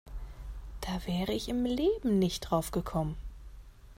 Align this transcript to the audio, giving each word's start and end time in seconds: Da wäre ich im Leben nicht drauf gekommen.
Da 0.81 1.05
wäre 1.05 1.31
ich 1.31 1.47
im 1.47 1.63
Leben 1.63 2.17
nicht 2.17 2.39
drauf 2.49 2.71
gekommen. 2.71 3.15